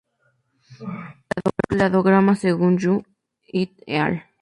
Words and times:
Cladograma 1.69 2.33
según 2.35 2.79
Xu 2.81 2.95
"et 3.61 3.71
al. 4.03 4.13